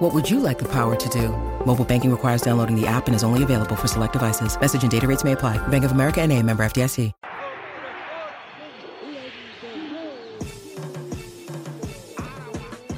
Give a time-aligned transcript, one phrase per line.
[0.00, 1.28] What would you like the power to do?
[1.66, 4.58] Mobile banking requires downloading the app and is only available for select devices.
[4.58, 5.58] Message and data rates may apply.
[5.68, 7.12] Bank of America and a member FDIC.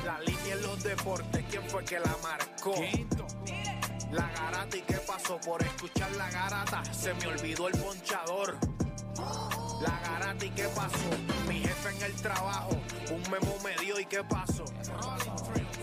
[0.06, 2.74] La línea en los deportes, ¿quién fue que la marcó?
[4.12, 8.58] La garata y qué pasó por escuchar la garata, se me olvidó el ponchador.
[9.80, 11.10] La garata y qué pasó,
[11.48, 12.70] mi jefe en el trabajo,
[13.10, 14.64] un memo me dio y qué pasó.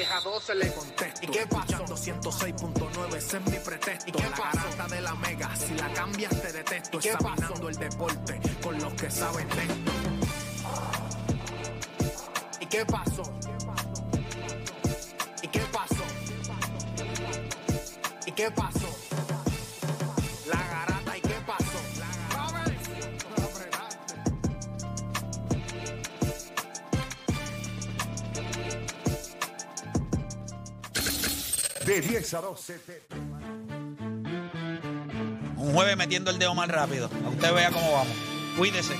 [0.00, 1.20] 10 a 12 le contesto.
[1.22, 1.84] ¿Y qué pasó?
[1.84, 4.08] 206.9, ese es mi pretexto.
[4.08, 4.30] ¿Y qué
[4.78, 6.96] la de la mega, si la cambias te detesto.
[6.96, 7.68] ¿Y qué Examinando pasó?
[7.68, 9.92] el deporte con los que saben de esto.
[12.60, 13.22] ¿Y qué pasó?
[13.42, 14.02] ¿Y qué pasó?
[15.42, 16.04] ¿Y qué pasó?
[18.26, 18.99] ¿Y qué pasó?
[31.90, 32.78] De 10 a 12.
[32.86, 33.02] te-
[35.56, 37.10] Un jueves metiendo el dedo más rápido.
[37.26, 38.14] A usted vea cómo vamos.
[38.56, 38.94] Cuídese.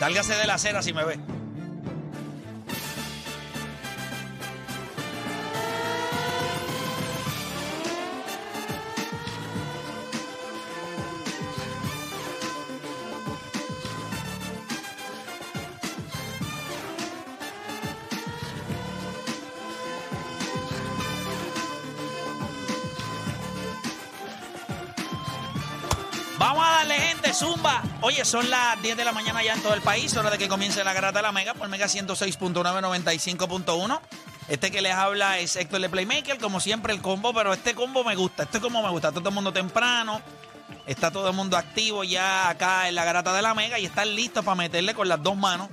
[0.00, 1.16] Sálgase de la acera si me ve.
[26.54, 27.82] Vamos a darle gente, zumba.
[28.00, 30.46] Oye, son las 10 de la mañana ya en todo el país, hora de que
[30.46, 34.00] comience la garata de la Mega por Mega 106.9, 95.1.
[34.46, 38.04] Este que les habla es Héctor de Playmaker, como siempre el combo, pero este combo
[38.04, 40.20] me gusta, este combo me gusta, está todo el mundo temprano,
[40.86, 44.14] está todo el mundo activo ya acá en la garata de la Mega y están
[44.14, 45.70] listos para meterle con las dos manos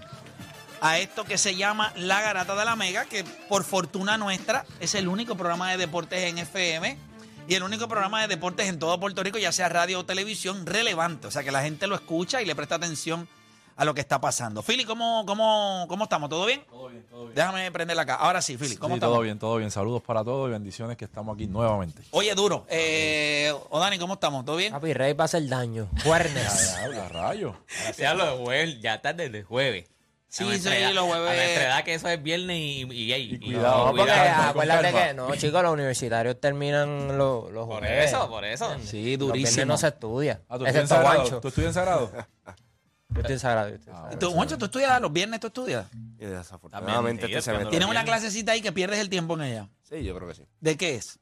[0.81, 4.95] a esto que se llama La Garata de la Mega, que por fortuna nuestra es
[4.95, 7.10] el único programa de deportes en FM
[7.51, 10.65] y el único programa de deportes en todo Puerto Rico, ya sea radio o televisión,
[10.65, 11.27] relevante.
[11.27, 13.27] O sea, que la gente lo escucha y le presta atención
[13.75, 14.61] a lo que está pasando.
[14.63, 16.29] Fili, ¿cómo, cómo, cómo estamos?
[16.29, 16.63] ¿Todo bien?
[16.69, 17.35] Todo bien, todo bien.
[17.35, 18.15] Déjame prenderla acá.
[18.15, 19.15] Ahora sí, Fili, ¿cómo Sí, estamos?
[19.15, 19.69] todo bien, todo bien.
[19.69, 22.01] Saludos para todos y bendiciones que estamos aquí nuevamente.
[22.11, 22.65] Oye, duro.
[22.69, 24.45] Eh, Odani, ¿cómo estamos?
[24.45, 24.71] ¿Todo bien?
[24.71, 25.89] Papi, Rey va a hacer daño.
[26.05, 26.71] Juernes.
[26.77, 27.55] Ya, habla, rayo.
[27.97, 29.89] Ya lo de jueves, ya está desde jueves.
[30.33, 33.13] Sí, sí, edad- los jueves- A nuestra edad que eso es viernes y, y, y-
[33.13, 37.67] Y y- cuidado, No, porque cuidado, acuérdate que, no, chicos, los universitarios terminan los, los
[37.67, 38.09] Por jueves.
[38.09, 38.65] eso, por eso.
[38.79, 39.65] Sí, Los viernes durísimo.
[39.65, 40.41] no se estudia.
[40.47, 41.01] Ah, ¿tú estudias en?
[41.01, 41.41] Juancho.
[41.41, 42.11] ¿Tú estudias en Sagrado?
[43.13, 43.67] Yo estoy en sagrado.
[43.67, 44.19] yo estoy en Ah, sagrado.
[44.19, 45.41] ¿Tú, Juancho, ¿tú estudias los viernes?
[45.41, 45.85] ¿Tú estudias?
[46.17, 47.69] Y desafortunadamente este sí, semestre.
[47.69, 49.69] ¿Tienes una clasecita ahí que pierdes el tiempo en ella?
[49.83, 50.43] Sí, yo creo que sí.
[50.61, 51.19] ¿De qué es?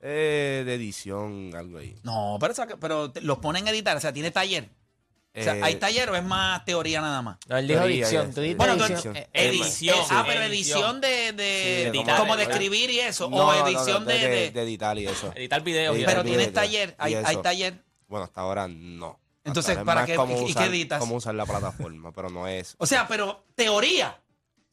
[0.00, 1.96] Eh, de edición, algo ahí.
[2.02, 4.70] No, pero, pero los ponen a editar, o sea, tiene taller.
[5.34, 7.38] O sea, Eh, ¿hay taller o es más teoría nada más?
[7.48, 8.26] No, él dijo Teoría, dicción.
[8.28, 8.40] ya, Tú sí.
[8.42, 9.16] dijiste Bueno, tú- edición.
[9.16, 9.96] eh, edición.
[9.96, 10.78] edición, ah, pero edición.
[10.78, 13.30] edición de, de, Sí, de como de editar, escribir y eso.
[13.30, 15.32] no, o no, no, edición de, de, de- de editar y eso.
[15.34, 15.96] Editar videos.
[15.96, 17.40] Editar Pero video tienes taller, hay, Y hay eso.
[17.40, 17.82] taller.
[18.08, 19.06] Bueno, hasta ahora no.
[19.38, 20.98] Hasta Entonces, ahora es ¿para más qué- cómo y qué usar- editas?
[21.00, 22.74] Cómo usar la plataforma, pero no es.
[22.78, 24.20] O sea, pero teoría.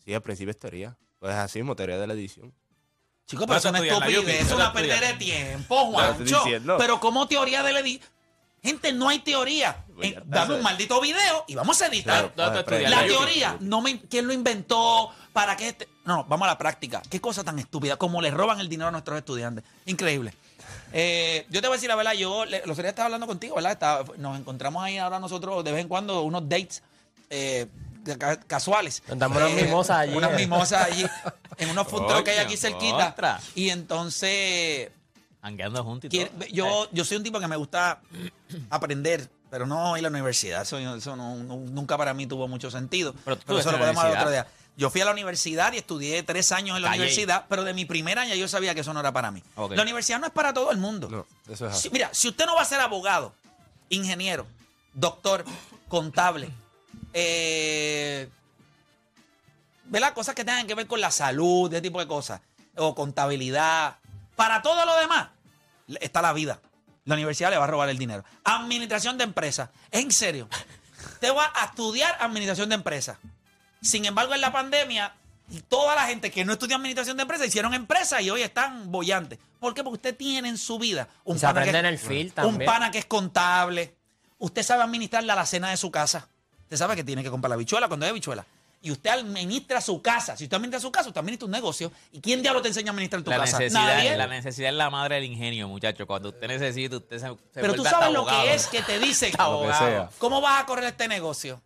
[0.03, 0.97] Sí, al principio es teoría.
[1.19, 2.53] Pues es así mismo, teoría de la edición.
[3.27, 5.75] Chico, pero eso no es estudiar, la estupidez, Yupi, es eso una pérdida de tiempo,
[5.75, 6.43] Lo estoy Juancho.
[6.43, 6.75] diciendo.
[6.77, 8.01] Pero como teoría de la edi-
[8.61, 9.85] Gente, no hay teoría.
[9.95, 12.31] Pues Eh, dame un maldito video y vamos a editar.
[12.35, 12.63] La
[13.05, 15.09] teoría, no me, ¿quién lo inventó?
[15.33, 15.69] ¿Para qué?
[15.69, 17.01] este- No, no, vamos a la práctica.
[17.09, 19.63] Qué cosa tan estúpida, como le roban el dinero a nuestros estudiantes.
[19.85, 20.33] Increíble.
[20.91, 23.55] Eh, yo te voy a decir la verdad, yo le- los días estaba hablando contigo,
[23.55, 23.73] ¿verdad?
[23.73, 26.81] Estaba- nos encontramos ahí ahora nosotros de vez en cuando unos dates
[27.29, 27.67] eh,
[28.17, 29.03] ca- casuales.
[29.07, 30.15] Nos damos unas Eh, mimosas allí.
[30.17, 31.05] Unas mimosas allí,
[31.57, 33.39] en unos food que hay aquí cerquita.
[33.53, 34.89] Y entonces
[35.41, 36.45] Hangueando juntos y todo.
[36.51, 38.01] yo, yo soy un tipo que me gusta
[38.69, 40.61] aprender, pero no ir a la universidad.
[40.63, 43.13] Eso, eso no- no- nunca para mí tuvo mucho sentido.
[43.23, 44.47] Pero tú Pero eso lo podemos hablar otro día.
[44.77, 47.01] Yo fui a la universidad y estudié tres años en la Calle.
[47.01, 49.43] universidad, pero de mi primer año yo sabía que eso no era para mí.
[49.75, 51.09] La universidad no es para todo el mundo.
[51.09, 51.25] No.
[51.51, 51.81] Eso es así.
[51.83, 53.33] Si- mira, si usted no va a ser abogado,
[53.89, 54.45] ingeniero,
[54.93, 55.43] doctor,
[55.89, 56.49] contable,
[57.13, 58.29] eh,
[59.85, 60.13] ¿verdad?
[60.13, 62.41] Cosas que tengan que ver con la salud, ese tipo de cosas,
[62.77, 63.97] o contabilidad.
[64.39, 65.27] Para todo lo demás,
[65.99, 66.61] está la vida.
[67.03, 68.23] La universidad le va a robar el dinero.
[68.45, 69.69] Administración de empresas.
[69.91, 70.47] En serio.
[71.19, 73.17] Te vas a estudiar administración de empresas.
[73.81, 75.13] Sin embargo, en la pandemia,
[75.67, 79.39] toda la gente que no estudia administración de empresas hicieron empresas y hoy están bollantes.
[79.59, 79.83] ¿Por qué?
[79.83, 82.59] Porque usted tiene en su vida un Y se pana que- en el field un
[82.65, 83.93] pana que es contable.
[84.37, 86.29] Usted sabe administrar la cena de su casa.
[86.61, 88.45] Usted sabe que tiene que comprar la bichuela cuando hay bichuela.
[88.81, 90.37] Y usted administra su casa.
[90.37, 91.91] Si usted administra su casa, usted administra un negocio.
[92.13, 93.59] ¿Y quién diablo te enseña a administrar tu La casa?
[93.59, 94.15] necesidad, Nadie.
[94.17, 96.07] la necesidad es la madre del ingenio, muchacho.
[96.07, 98.43] Cuando usted necesita, usted se, se Pero tú sabes lo abogado.
[98.43, 100.09] que es que te dicen, sea.
[100.17, 101.61] ¿cómo vas a correr este negocio?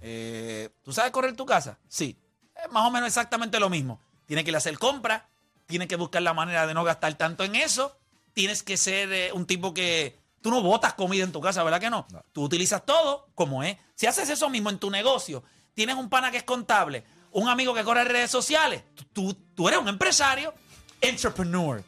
[0.00, 1.78] Eh, ¿Tú sabes correr tu casa?
[1.88, 2.16] Sí.
[2.64, 4.00] Es más o menos exactamente lo mismo.
[4.26, 5.22] Tienes que ir a hacer compras,
[5.66, 7.96] tienes que buscar la manera de no gastar tanto en eso,
[8.32, 10.20] tienes que ser eh, un tipo que...
[10.42, 12.04] Tú no botas comida en tu casa, ¿verdad que no?
[12.32, 13.76] Tú utilizas todo como es.
[13.94, 17.74] Si haces eso mismo en tu negocio, tienes un pana que es contable, un amigo
[17.74, 18.82] que corre redes sociales,
[19.12, 20.52] tú, tú- eres un empresario,
[21.00, 21.82] entrepreneur.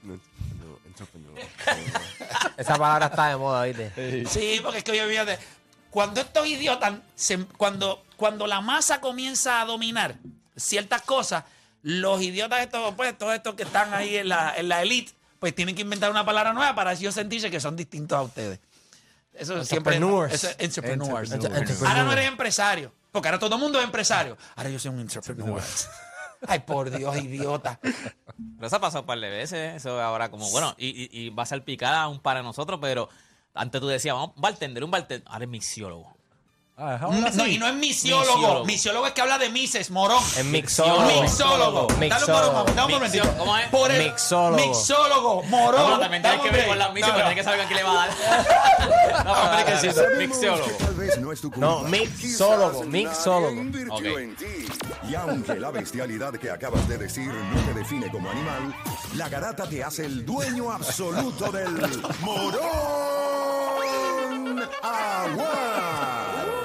[0.87, 1.35] Entrepreneur.
[2.57, 4.27] Esa palabra está de moda, ¿viste?
[4.27, 5.39] Sí, porque es que oye, fíjate,
[5.91, 10.17] cuando estos idiotas, se- cuando, cuando la masa comienza a dominar
[10.57, 11.45] ciertas cosas,
[11.83, 15.55] los idiotas estos, pues, todos estos que están ahí en la, en la elite, pues
[15.55, 18.59] tienen que inventar una palabra nueva para ellos sentirse que son distintos a ustedes.
[19.35, 20.33] Eso siempre Entrepreneurs.
[20.33, 21.33] eso es entrepreneurs.
[21.33, 21.83] Entrepreneurs.
[21.83, 24.37] Ahora no eres empresario, porque ahora todo el mundo es empresario.
[24.57, 25.63] Ahora yo soy un entrepreneur.
[26.49, 27.79] Ay, por Dios, idiota.
[27.81, 29.77] Pero eso ha pasado un par de veces.
[29.77, 33.09] Eso ahora como, bueno, y, y, y va a salpicar aún para nosotros, pero
[33.55, 35.23] antes tú decías, vamos, bartender, un bartender.
[35.31, 36.14] Ahora es mixiólogo.
[36.77, 36.99] Ah.
[37.35, 38.35] No, y no es misiólogo.
[38.37, 38.65] Misiólogo.
[38.65, 40.21] Misiólogo es que habla de mises, morón.
[40.37, 41.23] Es mixólogo.
[41.23, 41.87] Mixólogo.
[41.87, 42.65] Dale un Mixólogo.
[42.65, 43.25] dame un momentito.
[43.25, 43.69] Mixio- ¿cómo es?
[43.69, 44.57] Por el- Mixólogo.
[44.67, 45.91] Mixólogo, morón.
[45.91, 46.95] No, también tienes Dame que ver con la break.
[46.95, 47.35] misión, No, pero no.
[47.35, 48.09] tienes que saber a quién le va a dar.
[49.25, 49.95] no, pero que decir,
[50.97, 51.67] vez no es tu culpa.
[51.67, 53.47] No, mixólogo, mixólogo.
[53.51, 54.19] nadie invirtió Ok.
[54.19, 54.67] en ti.
[55.09, 58.75] Y aunque la bestialidad que acabas de decir no te define como animal,
[59.15, 62.65] la garata te hace el dueño absoluto del morón
[64.83, 66.64] agua.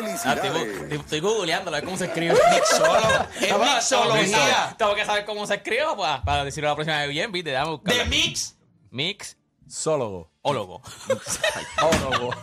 [0.00, 0.82] Ah, estoy, Felicidades.
[0.82, 2.34] estoy- estoy googleándolo, a ver cómo se escribe.
[2.52, 3.26] Mixólogo.
[3.40, 4.74] Es mixología.
[4.78, 7.50] Tengo que saber cómo se escribe para, para decirlo la próxima vez bien, ¿viste?
[7.64, 8.56] Buscarlo De mix.
[8.90, 9.36] Mix.
[9.68, 10.30] Sólogo.
[10.42, 10.82] Ólogo.
[11.82, 12.34] Ólogo.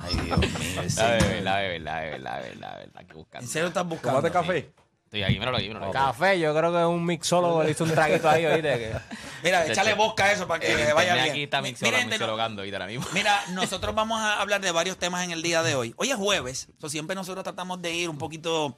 [0.00, 0.48] Ay, Dios mío.
[0.96, 3.40] La de verdad, la de verdad, la de verdad, la de verdad.
[3.40, 4.18] ¿En serio estás buscando?
[4.20, 4.70] Tomate café.
[5.06, 5.92] Estoy aquí, míralo aquí, míralo aquí.
[5.92, 8.62] Café, yo creo que un mixólogo le hizo un traguito ahí, ¿oíste?
[8.62, 8.96] Que-
[9.44, 11.30] Mira, échale bosca a eso para que El vaya bien.
[11.30, 13.06] aquí está Mi- mixolo- miren, mixologando ahorita ahora mismo.
[13.14, 15.94] Mira, nosotros vamos a hablar de varios temas en el día de hoy.
[15.96, 18.76] Hoy es jueves, so siempre nosotros tratamos de ir un poquito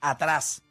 [0.00, 0.62] atrás.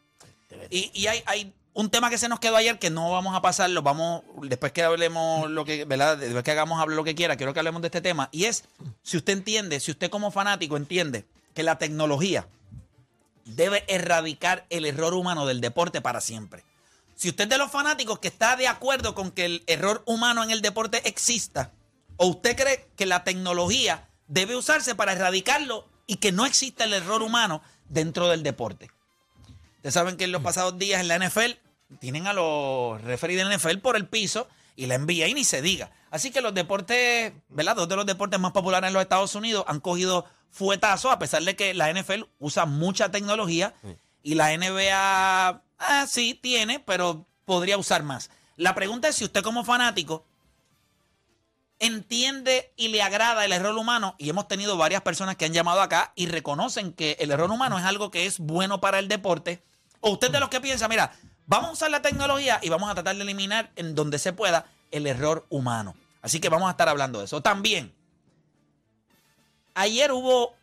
[0.70, 3.42] Y, y hay, hay un tema que se nos quedó ayer que no vamos a
[3.42, 6.18] pasarlo, vamos, después que hablemos lo que, ¿verdad?
[6.18, 8.30] Después que hagamos hablar lo que quiera, quiero que hablemos de este tema.
[8.32, 8.66] Y es,
[9.02, 11.26] si usted entiende, si usted como fanático entiende
[11.56, 12.48] que la tecnología
[13.56, 16.64] debe erradicar el error humano del deporte para siempre.
[17.16, 20.44] Si usted es de los fanáticos que está de acuerdo con que el error humano
[20.44, 21.74] en el deporte exista,
[22.16, 26.94] o usted cree que la tecnología debe usarse para erradicarlo y que no exista el
[26.94, 28.90] error humano dentro del deporte.
[29.78, 31.52] Ustedes saben que en los pasados días en la NFL
[32.00, 35.44] tienen a los referees de la NFL por el piso y la NBA y ni
[35.44, 35.92] se diga.
[36.12, 37.76] Así que los deportes, ¿verdad?
[37.76, 41.44] Dos de los deportes más populares en los Estados Unidos han cogido fuetazos a pesar
[41.44, 43.74] de que la NFL usa mucha tecnología
[44.24, 48.30] y la NBA, ah, sí, tiene, pero podría usar más.
[48.58, 50.26] La pregunta es si usted como fanático
[51.80, 55.82] entiende y le agrada el error humano, y hemos tenido varias personas que han llamado
[55.82, 59.64] acá y reconocen que el error humano es algo que es bueno para el deporte,
[60.02, 61.14] o usted de los que piensa, mira,
[61.48, 64.66] vamos a usar la tecnología y vamos a tratar de eliminar en donde se pueda
[64.92, 65.96] el error humano.
[66.22, 67.42] Así que vamos a estar hablando de eso.
[67.42, 67.94] También,
[69.76, 70.54] ayer hubo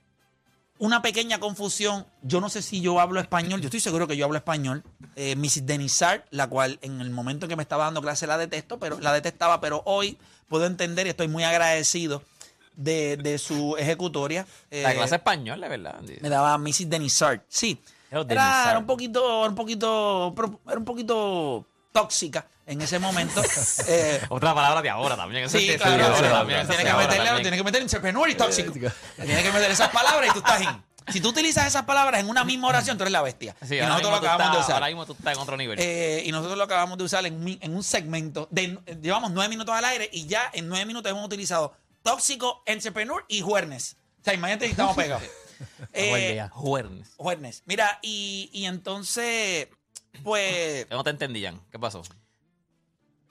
[0.78, 2.06] una pequeña confusión.
[2.22, 3.60] Yo no sé si yo hablo español.
[3.60, 4.82] Yo estoy seguro que yo hablo español.
[5.14, 5.64] Eh, Mrs.
[5.66, 9.00] Denisart, la cual en el momento en que me estaba dando clase la detesto, pero
[9.00, 12.22] la detestaba, pero hoy puedo entender y estoy muy agradecido
[12.74, 14.46] de, de su ejecutoria.
[14.70, 16.00] La Eh, clase español, de verdad.
[16.20, 16.90] me daba Mrs.
[16.90, 17.42] Denisart.
[17.48, 17.80] Sí.
[18.10, 20.34] Era, un poquito, era un poquito,
[20.68, 21.66] era un poquito
[22.00, 23.42] tóxica en ese momento.
[23.88, 25.48] Eh, Otra palabra de ahora también.
[25.48, 26.04] Sí, es claro.
[26.14, 27.42] ahora también, Tiene que meterle, también.
[27.42, 28.72] tiene que meter entrepreneur y tóxico.
[28.72, 30.84] Tiene que meter esas palabras y tú estás en.
[31.12, 33.54] Si tú utilizas esas palabras en una misma oración, tú eres la bestia.
[33.66, 34.74] Sí, y nosotros lo acabamos de usar.
[34.74, 35.78] Ahora mismo tú estás en otro nivel.
[35.80, 38.48] Eh, y nosotros lo acabamos de usar en, un- en un segmento.
[38.50, 43.24] De, llevamos nueve minutos al aire y ya en nueve minutos hemos utilizado tóxico, entrepreneur
[43.28, 43.96] y juernes.
[44.20, 45.22] O sea, imagínate si estamos pegados.
[45.94, 47.62] Eh, juernes.
[47.64, 49.68] Mira, y, y entonces,
[50.22, 51.60] pues, no te entendí, Jan.
[51.70, 52.02] ¿Qué pasó?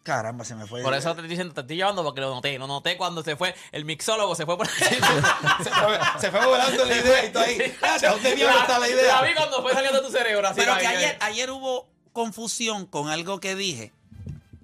[0.03, 0.83] Caramba, se me fue.
[0.83, 2.59] Por eso te estoy diciendo, te estoy llevando porque lo noté.
[2.59, 4.73] Lo noté cuando se fue, el mixólogo se fue por ahí.
[5.63, 7.57] se, fue, se fue volando la idea y todo ahí.
[7.57, 9.21] ¿De dónde diablos está la idea?
[9.21, 10.47] La vi cuando fue saliendo de tu cerebro.
[10.47, 11.33] Así Pero que ahí, ayer, ahí.
[11.33, 13.91] ayer hubo confusión con algo que dije.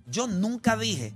[0.06, 1.14] Yo nunca dije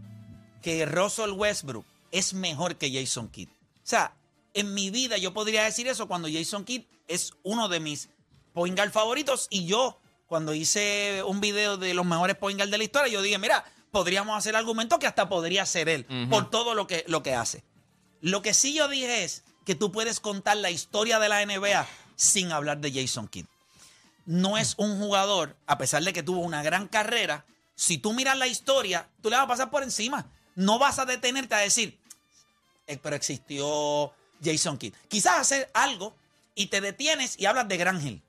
[0.64, 3.50] que Russell Westbrook es mejor que Jason Kidd.
[3.50, 4.16] O sea,
[4.56, 8.10] en mi vida yo podría decir eso cuando Jason Kidd es uno de mis
[8.54, 12.77] point guard favoritos y yo cuando hice un video de los mejores point guard de
[12.77, 16.75] la historia, yo dije, mira, podríamos hacer argumento que hasta podría ser él por todo
[16.75, 17.63] lo que, lo que hace.
[18.22, 21.88] Lo que sí yo dije es que tú puedes contar la historia de la NBA
[22.15, 23.46] sin hablar de Jason Kidd
[24.25, 28.38] no es un jugador, a pesar de que tuvo una gran carrera, si tú miras
[28.38, 30.25] la historia, tú le vas a pasar por encima.
[30.55, 32.00] No vas a detenerte a decir,
[32.88, 34.13] "Eh, pero existió
[34.44, 34.94] Jason Kidd.
[35.08, 36.15] Quizás hacer algo
[36.55, 38.22] y te detienes y hablas de Gran Hill.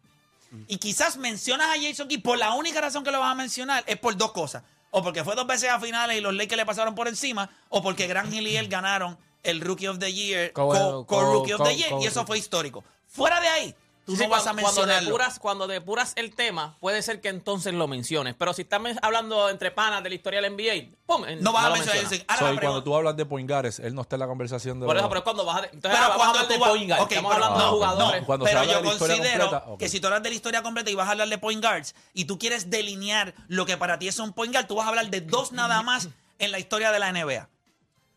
[0.69, 3.85] Y quizás mencionas a Jason Kidd por la única razón que lo vas a mencionar
[3.87, 4.63] es por dos cosas.
[4.91, 7.83] O porque fue dos veces a finales y los Lakers le pasaron por encima, o
[7.83, 11.33] porque Gran Hill y él ganaron el Rookie of the Year, Co- co- co- co-
[11.33, 12.83] Rookie of the Year, y eso fue histórico.
[13.07, 13.75] Fuera de ahí,
[14.07, 15.09] tú Sí, no vas a cuando, cuando mencionarlo.
[15.09, 18.35] depuras, cuando depuras el tema, puede ser que entonces lo menciones.
[18.39, 21.25] Pero si estás hablando entre panas de la historia del NBA, ¡pum!
[21.41, 22.05] No vas a mencionar.
[22.29, 24.87] Ahora So, la cuando tú hablas de Poingares, él no está en la conversación de
[24.87, 25.65] Por eso, pero es cuando vas a...
[25.67, 27.01] Entonces Pero cuando hablar de tú vas- point guard.
[27.03, 28.21] ok, Estamos hablando de no, jugadores.
[28.21, 30.91] no, cuando pero yo de considero completa, que si tú hablas de la historia completa
[30.91, 34.09] y vas a hablar de point guards y tú quieres delinear lo que para ti
[34.09, 36.09] es un point guard, tú vas a hablar de dos nada más
[36.39, 37.49] en la historia de la NBA.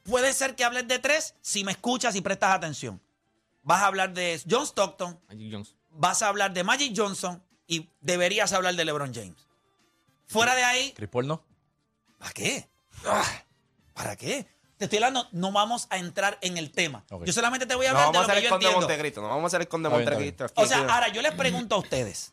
[0.03, 3.01] Puede ser que hables de tres si me escuchas y prestas atención.
[3.61, 5.75] Vas a hablar de John Stockton, Magic Johnson.
[5.99, 9.47] Vas a hablar de Magic Johnson y deberías hablar de LeBron James.
[10.27, 11.43] Fuera de ahí, Chris Paul no.
[12.17, 12.69] ¿para qué?
[13.05, 13.43] Ah,
[13.93, 14.47] ¿Para qué?
[14.77, 17.03] Te estoy hablando, no vamos a entrar en el tema.
[17.25, 19.21] Yo solamente te voy a No hablar a de lo que yo entiendo.
[19.21, 20.45] No vamos a hacer el conde Montecristo.
[20.55, 22.31] O sea, ahora yo les pregunto a ustedes.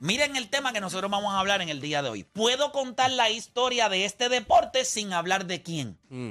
[0.00, 2.24] Miren el tema que nosotros vamos a hablar en el día de hoy.
[2.24, 5.96] ¿Puedo contar la historia de este deporte sin hablar de quién?
[6.08, 6.30] Mm.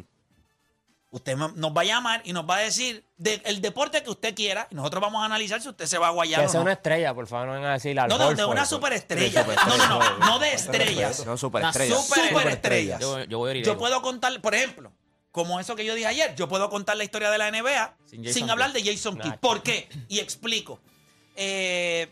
[1.14, 4.34] Usted nos va a llamar y nos va a decir de- el deporte que usted
[4.34, 6.60] quiera y nosotros vamos a analizar si usted se va a guayar Que o sea
[6.60, 6.64] no.
[6.64, 8.52] una estrella, por favor, no vengan a decir al No, no, de Horford.
[8.52, 9.46] una superestrella.
[9.68, 11.26] No, no, no, no de estrellas.
[11.26, 11.96] No, superestrella.
[11.96, 13.02] Una super- Superestrellas.
[13.02, 14.94] Yo, yo voy a ir Yo puedo contar, por ejemplo,
[15.32, 17.98] como eso que yo dije ayer, yo puedo contar la historia de la NBA
[18.32, 19.34] Sin hablar de Jason Kidd.
[19.42, 19.90] ¿Por qué?
[20.08, 20.80] Y explico.
[21.36, 22.10] Eh,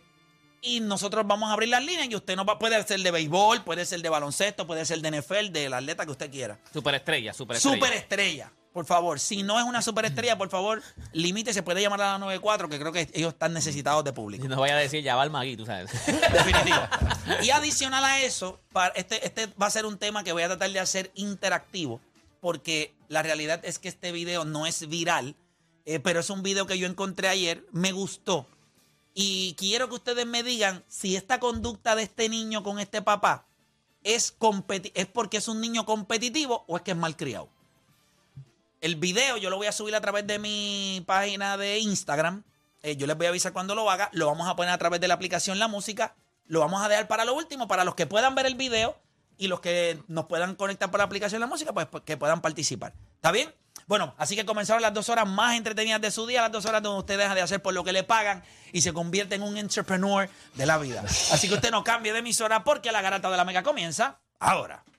[0.62, 3.63] y nosotros vamos a abrir las líneas y usted no va, puede ser de béisbol,
[3.63, 6.60] puede ser de baloncesto, puede ser de NFL, del atleta que usted quiera.
[6.74, 7.75] Superestrella, superestrella.
[7.77, 9.19] Superestrella, por favor.
[9.19, 10.81] Si no es una superestrella, por favor,
[11.13, 14.47] limite, se puede llamar a la 94, que creo que ellos están necesitados de público.
[14.47, 15.91] No vaya a decir, ya va el magui, tú sabes.
[16.05, 16.79] Definitivo.
[17.43, 20.47] Y adicional a eso, para este, este va a ser un tema que voy a
[20.47, 22.01] tratar de hacer interactivo,
[22.41, 25.35] porque la realidad es que este video no es viral,
[25.85, 28.47] eh, pero es un video que yo encontré ayer, me gustó.
[29.13, 33.45] Y quiero que ustedes me digan si esta conducta de este niño con este papá
[34.03, 34.35] es,
[34.93, 37.49] es porque es un niño competitivo o es que es malcriado.
[38.81, 42.43] El video yo lo voy a subir a través de mi página de Instagram.
[42.81, 44.09] Eh, yo les voy a avisar cuando lo haga.
[44.13, 46.15] Lo vamos a poner a través de la aplicación La Música.
[46.45, 48.98] Lo vamos a dejar para lo último, para los que puedan ver el video
[49.38, 52.41] y los que nos puedan conectar por la aplicación La Música, pues pues, que puedan
[52.41, 52.93] participar.
[53.15, 53.53] ¿Está bien?
[53.86, 56.81] Bueno, así que comenzaron las dos horas más entretenidas de su día, las dos horas
[56.81, 59.57] donde usted deja de hacer por lo que le pagan y se convierte en un
[59.57, 61.03] entrepreneur de la vida.
[61.31, 64.83] Así que usted no cambie de emisora porque la garata de la mega comienza ahora.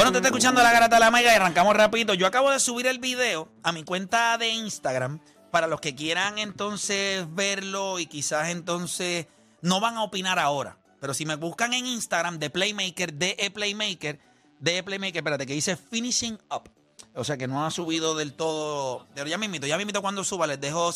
[0.00, 2.14] Bueno, te está escuchando la garata de la mega y arrancamos rapidito.
[2.14, 6.38] Yo acabo de subir el video a mi cuenta de Instagram para los que quieran
[6.38, 9.26] entonces verlo y quizás entonces
[9.60, 10.78] no van a opinar ahora.
[11.02, 14.18] Pero si me buscan en Instagram de Playmaker, de E Playmaker,
[14.58, 16.70] de E Playmaker, espérate, que dice Finishing Up.
[17.14, 19.06] O sea que no ha subido del todo.
[19.14, 20.94] Pero ya me invito, ya me invito cuando suba, les dejo,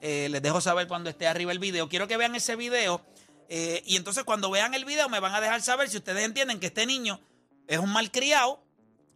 [0.00, 1.88] eh, les dejo saber cuando esté arriba el video.
[1.88, 3.02] Quiero que vean ese video.
[3.48, 6.60] eh, y entonces cuando vean el video me van a dejar saber si ustedes entienden
[6.60, 7.18] que este niño
[7.68, 8.60] es un malcriado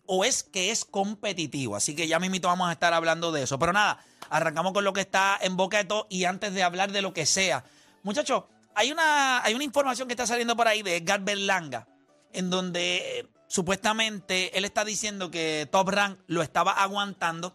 [0.07, 1.75] o es que es competitivo.
[1.75, 3.59] Así que ya mismito vamos a estar hablando de eso.
[3.59, 6.93] Pero nada, arrancamos con lo que está en boca de todo y antes de hablar
[6.93, 7.65] de lo que sea.
[8.05, 8.45] Muchachos,
[8.75, 11.89] hay una, hay una información que está saliendo por ahí de Edgar Berlanga,
[12.33, 17.55] en donde eh, Supuestamente él está diciendo que Top Rank lo estaba aguantando.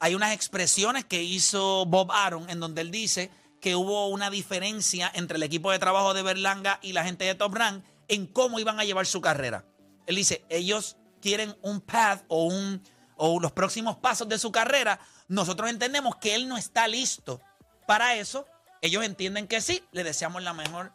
[0.00, 3.30] Hay unas expresiones que hizo Bob Aaron en donde él dice
[3.60, 7.36] que hubo una diferencia entre el equipo de trabajo de Berlanga y la gente de
[7.36, 9.64] Top Rank en cómo iban a llevar su carrera.
[10.08, 12.82] Él dice, ellos quieren un path o, un,
[13.16, 14.98] o los próximos pasos de su carrera.
[15.28, 17.40] Nosotros entendemos que él no está listo
[17.86, 18.46] para eso.
[18.80, 19.84] Ellos entienden que sí.
[19.92, 20.92] Le deseamos la mejor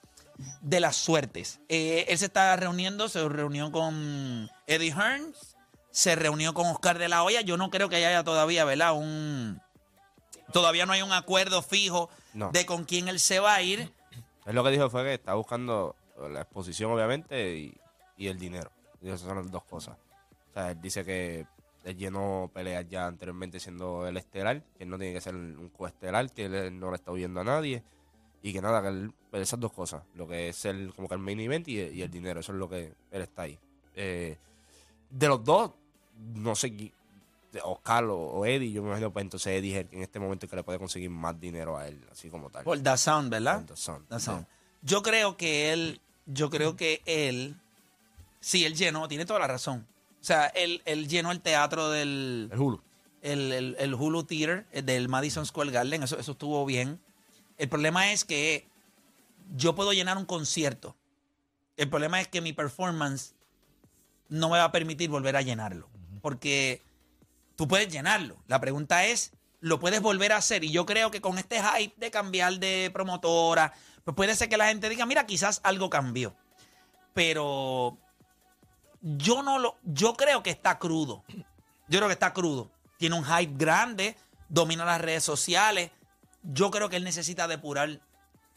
[0.61, 1.59] de las suertes.
[1.69, 5.55] Eh, él se está reuniendo, se reunió con Eddie Hearns,
[5.91, 7.41] se reunió con Oscar de la Hoya.
[7.41, 8.93] Yo no creo que haya todavía, ¿verdad?
[8.95, 9.61] Un,
[10.51, 12.49] todavía no hay un acuerdo fijo No.
[12.51, 13.93] de con quién él se va a ir.
[14.47, 15.95] Él lo que dijo fue que está buscando
[16.31, 17.77] la exposición, obviamente, y,
[18.17, 18.71] y el dinero.
[19.03, 19.97] Y esas son las dos cosas.
[20.49, 21.45] O sea, él dice que
[21.83, 25.69] él llenó peleas ya anteriormente siendo el estelar, que él no tiene que ser un
[25.69, 27.83] coestelar, que él no le está huyendo a nadie.
[28.41, 31.15] Y que nada, que él, pues, esas dos cosas, lo que es el, como que
[31.15, 33.57] el main event y, y el dinero, eso es lo que él está ahí.
[33.95, 34.37] Eh,
[35.09, 35.71] de los dos,
[36.35, 36.91] no sé,
[37.63, 40.47] Oscar o, o Eddie, yo me imagino pues entonces Eddie es el en este momento
[40.47, 42.63] que le puede conseguir más dinero a él, así como tal.
[42.63, 43.63] Por The Sound, ¿verdad?
[43.65, 44.07] The Sound.
[44.09, 44.45] The Sound.
[44.81, 47.57] Yo creo que él, yo creo que él,
[48.43, 49.87] sí, él llenó, tiene toda la razón.
[50.21, 52.81] O sea, él, él llenó el teatro del, El Hulu.
[53.21, 56.99] el, el- el Hulu Theater eh, del Madison Square Garden, eso, eso estuvo bien.
[57.57, 58.67] El problema es que
[59.55, 60.95] yo puedo llenar un concierto.
[61.77, 63.33] El problema es que mi performance
[64.29, 65.89] no me va a permitir volver a llenarlo.
[66.21, 66.81] Porque
[67.55, 68.37] tú puedes llenarlo.
[68.47, 70.63] La pregunta es, ¿lo puedes volver a hacer?
[70.63, 73.73] Y yo creo que con este hype de cambiar de promotora,
[74.05, 76.35] pues puede ser que la gente diga, mira, quizás algo cambió.
[77.13, 77.97] Pero
[79.03, 81.23] yo no lo, yo creo que está crudo.
[81.89, 82.71] Yo creo que está crudo.
[82.97, 84.15] Tiene un hype grande,
[84.47, 85.91] domina las redes sociales.
[86.41, 87.99] Yo creo que él necesita depurar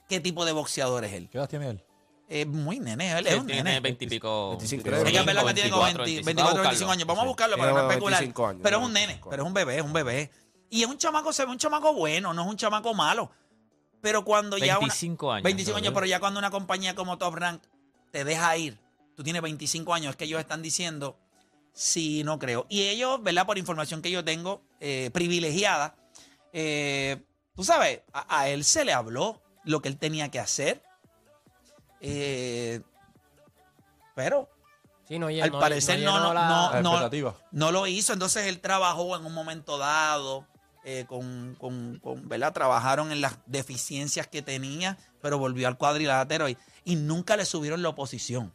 [0.08, 1.28] qué tipo de boxeador es él.
[1.30, 1.84] ¿Qué edad tiene él?
[2.28, 3.80] Es muy nene, él es un tiene nene.
[3.80, 4.50] 20 y pico.
[4.50, 6.26] 25, Es que es verdad que tiene como 20, 25.
[6.26, 7.06] 24, Vamos a 25 años.
[7.06, 8.20] Vamos a buscarlo para no especular.
[8.20, 10.30] 25 años, pero es un nene, 25 pero es un bebé, es un bebé.
[10.70, 13.30] Y es un chamaco, se ve un chamaco bueno, no es un chamaco malo.
[14.00, 14.78] Pero cuando ya.
[14.78, 15.44] una- 25 años.
[15.44, 17.62] 25 años, pero ya cuando una compañía como Top Rank
[18.10, 18.78] te deja ir,
[19.16, 21.16] tú tienes 25 años, es que ellos están diciendo,
[21.72, 22.66] sí, no creo.
[22.68, 23.46] Y ellos, ¿verdad?
[23.46, 25.96] Por información que yo tengo, eh, privilegiada,
[26.52, 27.22] eh,
[27.54, 30.82] tú sabes, a, a él se le habló lo que él tenía que hacer.
[32.00, 32.80] Eh,
[34.14, 34.48] pero
[35.08, 36.82] Sí, no, al no- parecer no, no, la- no, La
[37.52, 38.12] no, lo hizo.
[38.12, 40.46] Entonces él trabajó en un momento dado,
[40.84, 42.52] eh, con, con- con, ¿verdad?
[42.52, 47.82] Trabajaron en las deficiencias que tenía, pero volvió al cuadrilátero y, y nunca le subieron
[47.82, 48.52] la oposición.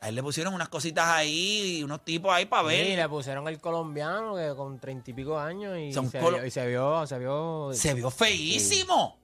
[0.00, 2.86] A él le pusieron unas cositas ahí, unos tipos ahí para ver.
[2.86, 6.36] Sí, le pusieron el colombiano que con treinta y pico años y Son se, colo-
[6.38, 7.70] vio, y se vio, se vio.
[7.72, 9.18] Se vio feísimo.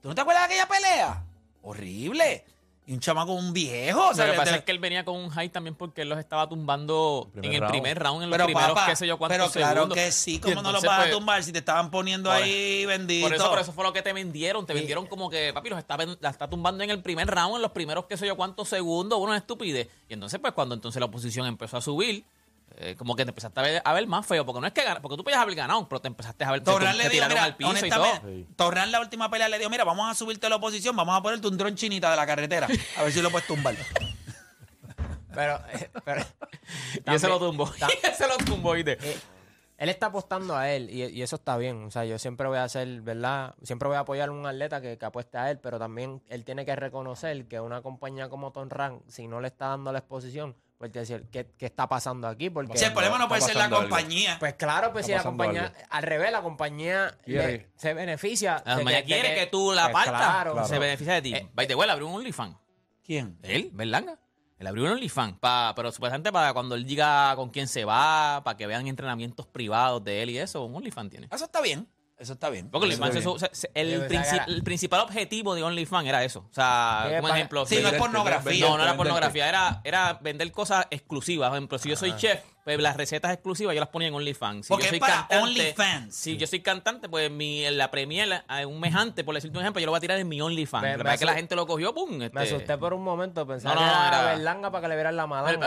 [0.00, 1.24] ¿Tú no te acuerdas de aquella pelea?
[1.62, 2.44] Horrible.
[2.90, 4.08] Y un chamaco, un viejo.
[4.08, 6.08] o sea, lo que pasa es que él venía con un high también porque él
[6.08, 7.70] los estaba tumbando en el round.
[7.70, 9.96] primer round, en los pero primeros papá, qué sé yo cuántos pero claro segundos.
[9.96, 12.84] que sí, ¿cómo no los vas a pues, tumbar si te estaban poniendo por- ahí
[12.86, 13.28] bendito?
[13.28, 14.66] Por eso, por eso fue lo que te vendieron.
[14.66, 17.62] Te vendieron como que, papi, los está, la está tumbando en el primer round, en
[17.62, 19.86] los primeros qué sé yo cuántos segundos, una estupidez.
[20.08, 22.24] Y entonces, pues, cuando entonces la oposición empezó a subir,
[22.76, 24.82] eh, como que te empezaste a ver, a ver más feo, porque no es que
[24.86, 27.44] gan- porque tú podías haber ganado, pero te empezaste a ver, te le tiraron mira,
[27.44, 28.06] al piso y todo.
[28.56, 31.22] Torran la última pelea le dijo, mira, vamos a subirte a la oposición, vamos a
[31.22, 33.74] ponerte un dron chinita de la carretera, a ver si lo puedes tumbar.
[35.32, 36.24] Pero, eh, pero-
[37.06, 37.70] Y ese lo tumbó.
[38.02, 38.98] Y ese lo tumbó, ¿viste?
[39.00, 39.16] eh,
[39.78, 41.84] él está apostando a él y, y eso está bien.
[41.84, 43.54] O sea, yo siempre voy a hacer, ¿verdad?
[43.62, 46.44] Siempre voy a apoyar a un atleta que, que apueste a él, pero también él
[46.44, 50.00] tiene que reconocer que una compañía como Tom Rank, si no le está dando la
[50.00, 52.48] exposición, pues decir, ¿qué, qué está pasando aquí?
[52.48, 53.76] Porque, Si el problema no puede ser la algo.
[53.80, 54.38] compañía.
[54.40, 55.78] Pues claro, pues Está si la compañía, algo.
[55.90, 58.62] al revés, la compañía le- se beneficia.
[58.64, 60.22] La de compañía quiere que tú la pues partas.
[60.22, 60.66] Claro, Claro.
[60.68, 61.34] Se beneficia de ti.
[61.34, 62.56] Eh, By the way, abrió un OnlyFans.
[63.04, 63.38] ¿Quién?
[63.42, 64.18] Él, Berlanga.
[64.58, 68.40] Él abrió un OnlyFans, pa- pero supuestamente para cuando él diga con quién se va,
[68.42, 71.28] para que vean entrenamientos privados de él y eso, un OnlyFans tiene.
[71.30, 71.86] Eso está bien,
[72.20, 72.70] eso está bien.
[72.70, 76.46] Porque OnlyFans, eso- o sea, el, princi- el principal objetivo de OnlyFans era eso.
[76.50, 77.66] O sea, como ejemplo.
[77.66, 78.66] Sí, no es vender- pornografía.
[78.68, 81.48] No, no era pornografía, era, era vender cosas exclusivas.
[81.48, 84.66] Por ejemplo, si yo soy chef, pues las recetas exclusivas yo las ponía en OnlyFans.
[84.66, 86.14] Si Porque yo es soy para cantante, OnlyFans.
[86.14, 89.56] Si yo soy cantante, pues mi, en la premier, a un mes antes, por decirte
[89.56, 90.82] un ejemplo, yo lo voy a tirar en mi OnlyFans.
[90.82, 92.18] Me- que me pasa es que la gente lo cogió, pum.
[92.18, 94.82] Me este, asusté por un momento, pensaba No, no, que no, era era- berlanga para
[94.82, 95.66] que le vieran la malanga.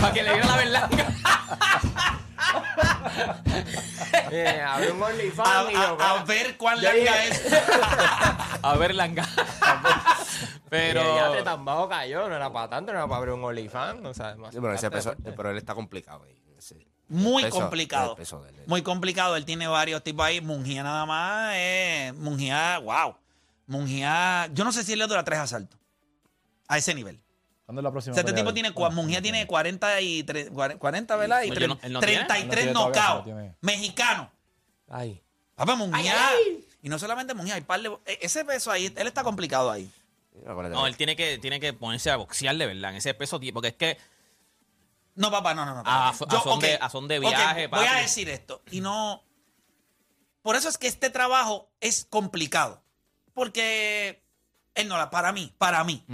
[0.00, 1.06] para que le diera la berlanga.
[4.30, 7.52] Eh, un A, OnlyFans y yo, a- a ver cuán Yo larga dije- es.
[8.62, 9.26] A ver, langa.
[10.70, 11.02] Pero.
[11.02, 11.44] Pero.
[11.44, 14.04] tan bajo cayó, no era para tanto, no era para abrir un OnlyFans.
[14.06, 16.42] O sea, Sí, pero, ese peso- pero él está complicado ahí.
[16.58, 18.10] Ese- Muy el peso- complicado.
[18.12, 18.56] el peso de él.
[18.66, 19.36] Muy complicado.
[19.36, 20.40] Él tiene varios tipos ahí.
[20.40, 21.52] Mungía nada más.
[21.54, 23.16] Eh, Mungía, wow.
[23.66, 25.78] Mungía, yo no sé si él le dura tres asaltos.
[26.66, 27.20] A ese nivel.
[27.64, 28.12] ¿Cuándo es la próxima?
[28.12, 31.42] O sea, este tipo tiene, Bueno, no tiene 40 y tre- 40, ¿verdad?
[31.44, 32.24] Y No, tre- yo no- él no tiene.
[32.24, 33.18] 33 Él no tiene todavía, knockouts.
[33.18, 33.56] no tiene.
[33.62, 34.30] Mexicano.
[34.90, 35.22] Ay.
[35.54, 36.14] Papá, Munguía.
[36.82, 39.90] Y no solamente Munguía, hay par de- e- Ese peso ahí, él está complicado ahí.
[40.44, 43.52] No, él tiene que, tiene que ponerse a boxear de verdad en ese peso, tío,
[43.54, 43.96] porque es que
[45.14, 45.82] No, papá, no, no, no.
[45.86, 46.36] A- espérate.
[46.36, 48.60] a son ok, de- a son de viaje, Voy a decir esto.
[48.72, 49.22] Y no.
[50.42, 52.82] Por eso es que este trabajo es complicado.
[53.32, 54.23] Porque
[54.74, 55.10] él no la.
[55.10, 56.04] Para mí, para mí,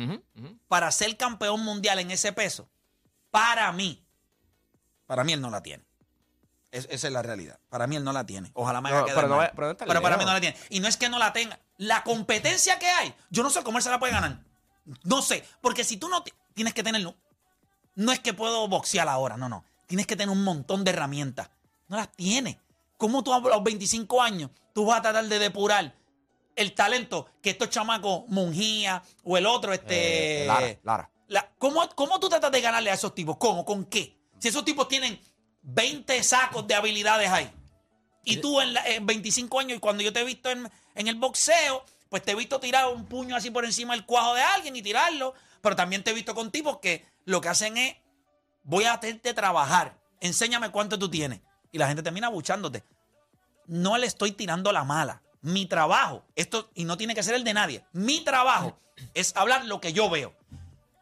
[0.68, 2.68] para ser campeón mundial en ese peso,
[3.31, 4.05] para mí,
[5.07, 5.85] para mí él no la tiene.
[6.70, 7.59] Es- esa es la realidad.
[7.68, 8.51] Para mí él no la tiene.
[8.55, 10.40] Ojalá me haga No, quedar pero no pero no está Pero para mí no la
[10.40, 10.57] tiene.
[10.68, 11.59] Y no es que no la tenga.
[11.79, 14.38] La competencia que hay, yo no sé cómo él se la puede ganar.
[15.05, 15.44] No sé.
[15.61, 17.16] Porque si tú no ti- tienes que tenerlo.
[17.96, 19.64] No es que puedo boxear ahora, no, no.
[19.87, 21.51] Tienes que tener un montón de herramientas.
[21.88, 22.57] No las tienes.
[22.96, 25.92] ¿Cómo tú a los 25 años tú vas a tratar de depurar
[26.56, 30.42] el talento que estos chamacos, Mungía o el otro, este.
[30.44, 31.10] Eh, Lara, Lara.
[31.28, 33.36] La- ¿cómo, ¿Cómo tú tratas de ganarle a esos tipos?
[33.38, 33.64] ¿Cómo?
[33.64, 34.18] ¿Con qué?
[34.38, 35.20] Si esos tipos tienen
[35.62, 37.50] 20 sacos de habilidades ahí.
[38.24, 41.08] Y tú en, la- en 25 años, y cuando yo te he visto en, en
[41.08, 44.42] el boxeo, pues te he visto tirar un puño así por encima del cuajo de
[44.42, 45.34] alguien y tirarlo.
[45.62, 47.96] Pero también te he visto con tipos que lo que hacen es,
[48.64, 49.98] voy a hacerte trabajar.
[50.20, 51.40] Enséñame cuánto tú tienes.
[51.72, 52.82] Y la gente termina buchándote.
[53.66, 55.22] No le estoy tirando la mala.
[55.42, 58.79] Mi trabajo, esto, y no tiene que ser el de nadie, mi trabajo
[59.14, 60.35] es hablar lo que yo veo.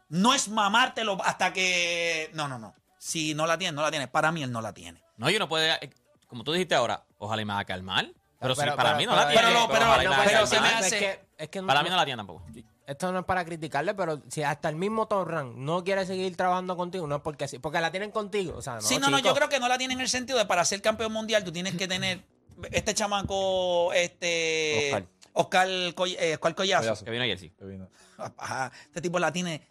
[0.09, 2.31] No es mamártelo hasta que.
[2.35, 2.75] No, no, no.
[2.99, 4.09] Si no la tiene, no la tiene.
[4.09, 5.03] Para mí él no la tiene.
[5.17, 5.91] No, yo no puedo, eh,
[6.29, 8.15] como tú dijiste ahora, ojalá y me haga caer mal.
[8.41, 9.43] Pero, Pero- para pero- mí no pero- la tiene.
[9.49, 12.19] pero pero- me pero se hace- Es que, es que Para mí no la tiene
[12.19, 12.45] tampoco.
[12.87, 16.75] Esto no es para criticarle, pero si hasta el mismo Torran no quiere seguir trabajando
[16.77, 18.57] contigo, no es porque sí, porque la tienen contigo.
[18.57, 20.39] O sea, no, sí, no, no, yo creo que no la tiene en el sentido
[20.39, 22.23] de para ser campeón mundial tú tienes que tener
[22.71, 25.07] este chamaco, este Oscar.
[25.33, 26.83] Oscar, Coll- eh, Oscar Collazo.
[26.83, 27.05] Collazo.
[27.05, 27.51] Que vino ayer, sí.
[27.59, 27.89] Que vino.
[28.37, 29.67] Ajá, este tipo la tiene.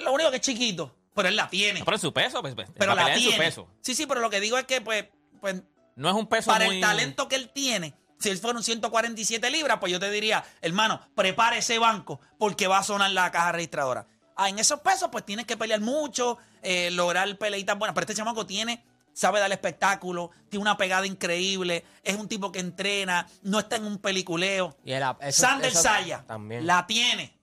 [0.00, 1.78] Lo único que es chiquito, pero él la tiene.
[1.80, 3.32] No, pero en su peso, pues, pues, pero la tiene.
[3.32, 3.68] su peso.
[3.80, 5.06] Sí, sí, pero lo que digo es que, pues,
[5.40, 5.62] pues
[5.96, 6.76] No es un peso para muy...
[6.76, 10.44] el talento que él tiene, si él fuera un 147 libras, pues yo te diría,
[10.60, 14.06] hermano, prepare ese banco porque va a sonar la caja registradora.
[14.36, 17.94] Ah, en esos pesos, pues tienes que pelear mucho, eh, lograr peleitas buenas.
[17.94, 18.84] Pero este chamaco tiene,
[19.18, 23.84] sabe dar espectáculo, tiene una pegada increíble, es un tipo que entrena, no está en
[23.84, 24.76] un peliculeo.
[24.84, 26.64] Y el- eso- Sander eso Saya También.
[26.64, 27.36] la tiene.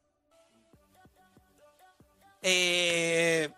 [2.42, 3.50] Eh,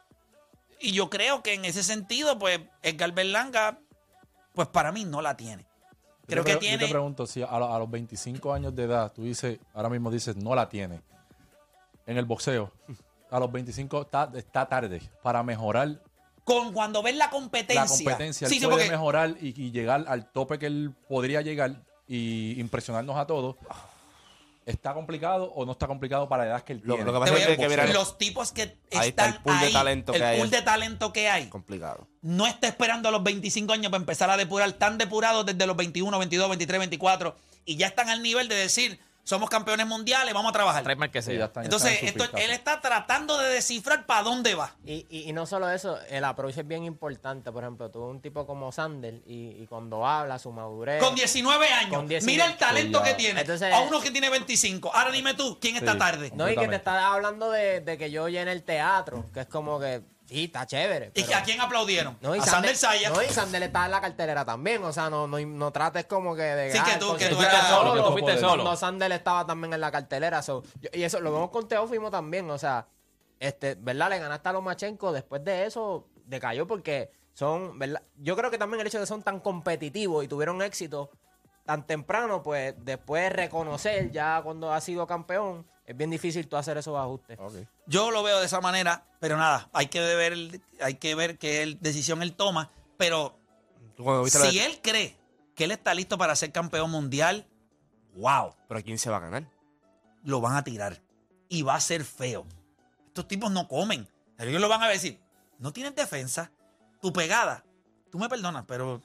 [0.80, 3.80] y yo creo que en ese sentido, pues, Edgar Berlanga,
[4.54, 5.66] pues para mí no la tiene.
[6.26, 6.92] Creo Yo que te, pre- Yo te tiene.
[6.92, 10.56] pregunto, si a, a los 25 años de edad, tú dices, ahora mismo dices, no
[10.56, 11.02] la tiene.
[12.08, 12.72] En el boxeo,
[13.30, 16.02] a los 25 está, está tarde para mejorar
[16.48, 17.82] Con cuando ves la competencia.
[17.84, 18.48] la competencia.
[18.48, 21.84] Sí, él sí, puede porque mejorar y, y llegar al tope que él podría llegar
[22.08, 23.58] y impresionarnos a todos.
[24.66, 27.12] ¿Está complicado o no está complicado para la edad que él Lo- tiene?
[27.12, 29.34] lo que te pasa voy es a- que mira- los tipos que Ahí está están
[29.36, 30.38] el pool de ahí, talento el que hay.
[30.40, 32.08] pool de talento que hay, Complicado.
[32.22, 35.76] no está esperando a los 25 años para empezar a depurar, tan depurados desde los
[35.78, 40.50] 21, 22, 23, 24, y ya están al nivel de decir, somos campeones mundiales, vamos
[40.52, 40.86] a trabajar.
[41.12, 41.40] Que Sí, sea.
[41.40, 44.74] ya están- ya Entonces, en esto- él está tratando de descifrar para dónde va.
[44.86, 47.52] Y, y, y no solo eso, el approach es bien importante.
[47.52, 51.04] Por ejemplo, tú un tipo como Sander y, y cuando habla, su madurez.
[51.04, 51.94] Con 19 años.
[51.98, 52.32] Con 19.
[52.32, 53.42] Mira el talento Sí, que tiene.
[53.42, 54.96] Entonces- a uno que tiene 25.
[54.96, 55.98] Ahora dime tú, ¿quién está Sí.
[56.00, 56.32] tarde?
[56.34, 59.48] No, y que te está hablando de, de que yo llene el teatro, que es
[59.48, 61.12] como que, sí, está chévere.
[61.16, 62.18] ¿Y pero- a quién aplaudieron?
[62.22, 62.76] No, y a Sander.
[63.13, 64.84] No, y Sander está en la cartelera también.
[64.84, 66.72] O sea, no, no, no trates como que de.
[66.72, 68.63] Sí, que tú- que tú fuiste solo, que tú fuiste solo.
[68.63, 70.42] Cuando Sander estaba también en la cartelera.
[70.42, 72.50] so, yo- y eso lo vemos con Teófimo también.
[72.52, 72.88] O sea,
[73.40, 74.10] este, ¿verdad?
[74.10, 75.12] Le ganaste a Lomachenko.
[75.12, 78.02] Después de eso, decayó porque son, ¿verdad?
[78.18, 81.10] Yo creo que también el hecho de que son tan competitivos y tuvieron éxito
[81.66, 86.78] tan temprano, pues después reconocer ya cuando ha sido campeón, es bien difícil tú hacer
[86.78, 87.39] esos ajustes.
[87.88, 91.63] Yo lo veo de esa manera, pero nada, hay que ver, hay que ver qué
[91.63, 92.69] el- decisión él toma.
[92.97, 93.39] Pero
[94.30, 95.15] si él cree
[95.56, 97.47] que él está listo para ser campeón mundial,
[98.15, 99.47] wow, Pero ¿quién se va a ganar?
[100.23, 101.02] lo van a tirar.
[101.50, 102.45] Y va a ser feo.
[103.08, 104.08] Estos tipos no comen.
[104.38, 105.19] Ellos lo van a decir,
[105.58, 106.52] no tienes defensa,
[107.02, 107.63] tu pegada.
[108.12, 109.02] Tú me perdonas, pero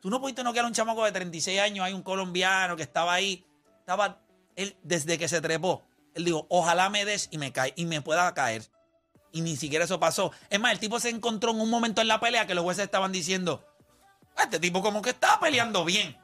[0.00, 1.84] tú no pudiste noquear a un chamaco de 36 años.
[1.84, 3.44] Hay un colombiano que estaba ahí.
[3.78, 4.20] Estaba,
[4.56, 5.82] él, desde que se trepó,
[6.18, 8.62] él dijo, ojalá me des y me cae, y me pueda caer.
[9.32, 10.32] Y ni siquiera eso pasó.
[10.50, 12.84] Es más, el tipo se encontró en un momento en la pelea que los jueces
[12.84, 13.64] estaban diciendo,
[14.36, 16.16] "Ah, este tipo como que estaba peleando bien.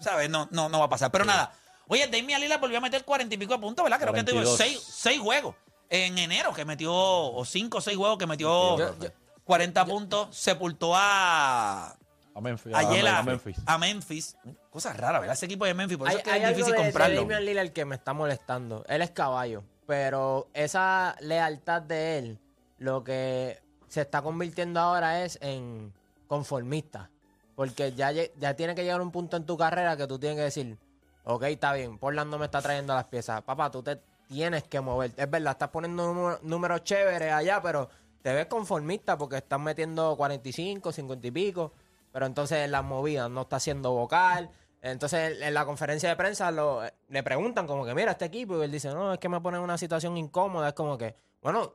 [0.00, 0.30] ¿Sabes?
[0.30, 1.10] No, no, no va a pasar.
[1.10, 1.52] Pero nada.
[1.88, 3.98] Oye, Damian Lillard volvió a meter cuarenta y pico de puntos, ¿verdad?
[3.98, 4.56] Creo que tuvo 42.
[4.56, 5.56] seis, seis juegos
[5.90, 9.08] en enero que metió, o cinco o seis juegos que metió Yo- yo-
[9.44, 10.36] 40 puntos.
[10.36, 11.96] Sepultó a,
[12.38, 12.74] A Memphis.
[12.74, 13.56] ayer a, a, a Memphis.
[13.66, 14.36] a Memphis.
[14.70, 15.34] Cosa rara, ¿verdad?
[15.34, 17.20] Ese equipo de Memphis, por eso Hay, es que hay es algo difícil de, comprarlo.
[17.20, 18.84] Damian Lillard que me está molestando.
[18.88, 19.62] Él es caballo.
[19.86, 22.38] pero esa lealtad de él,
[22.78, 25.92] lo que se está convirtiendo ahora es en
[26.28, 27.10] conformista.
[27.56, 30.42] Porque ya, ya tiene que llegar un punto en tu carrera que tú tienes que
[30.44, 30.78] decir,
[31.24, 33.42] ok, está bien, Portland no me está trayendo las piezas.
[33.42, 33.98] Papá, tú te
[34.28, 35.12] tienes que mover.
[35.16, 37.88] Es verdad, estás poniendo número- números chéveres allá, pero
[38.22, 41.72] te ves conformista porque estás metiendo 45, 50 y pico.
[42.18, 44.50] Pero entonces en las movidas no está haciendo vocal.
[44.82, 48.58] Entonces en la conferencia de prensa le preguntan como que, mira, este equipo.
[48.58, 50.66] Y él dice, no, es que me ponen en una situación incómoda.
[50.66, 51.74] Es como que, bueno,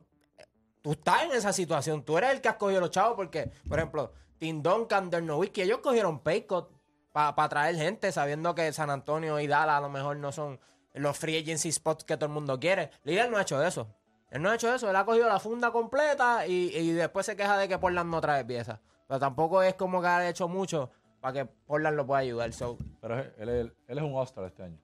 [0.82, 2.04] tú estás en esa situación.
[2.04, 5.62] Tú eres el que has cogido los chavos porque, por ejemplo, Tim Duncan, Dirk Nowitzki,
[5.62, 6.74] ellos cogieron paycott
[7.14, 10.60] para traer gente sabiendo que San Antonio y Dallas a lo mejor no son
[10.94, 12.92] los free agency spots que todo el mundo quiere.
[13.06, 13.96] Líder no ha hecho eso.
[14.30, 14.90] Él no ha hecho eso.
[14.90, 18.20] Él ha cogido la funda completa y, y después se queja de que Portland no
[18.20, 18.82] trae piezas.
[19.14, 20.90] Pero tampoco es como que ha hecho mucho
[21.22, 22.52] para que Portland lo pueda ayudar.
[22.52, 24.80] So, Pero él, él- él es un All-Star este año.